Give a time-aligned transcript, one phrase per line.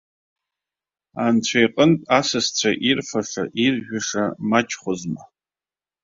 [1.25, 5.23] Анцәа иҟнытә, асасцәа ирфаша-иржәыша мачхәызма!